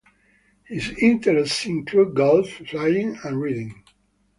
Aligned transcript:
His 0.63 0.89
interests 0.97 1.67
include 1.67 2.15
golf, 2.15 2.49
flying 2.67 3.19
and 3.23 3.39
reading. 3.39 3.83